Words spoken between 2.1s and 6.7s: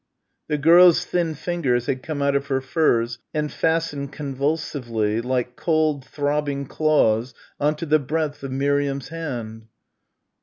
out of her furs and fastened convulsively like cold, throbbing